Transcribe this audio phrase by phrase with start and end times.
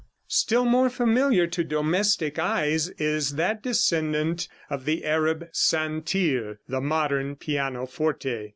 [0.27, 7.35] ]Still more familiar to domestic eyes is that descendant of the Arab santir, the modern
[7.35, 8.49] pianoforte.